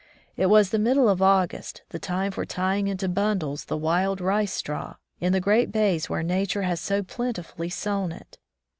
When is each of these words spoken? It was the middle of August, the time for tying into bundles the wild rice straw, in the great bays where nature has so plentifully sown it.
It 0.35 0.47
was 0.47 0.71
the 0.71 0.79
middle 0.79 1.07
of 1.07 1.21
August, 1.21 1.83
the 1.89 1.99
time 1.99 2.31
for 2.31 2.43
tying 2.43 2.87
into 2.87 3.07
bundles 3.07 3.65
the 3.65 3.77
wild 3.77 4.19
rice 4.19 4.51
straw, 4.51 4.95
in 5.19 5.31
the 5.31 5.39
great 5.39 5.71
bays 5.71 6.09
where 6.09 6.23
nature 6.23 6.63
has 6.63 6.81
so 6.81 7.03
plentifully 7.03 7.69
sown 7.69 8.11
it. 8.11 8.39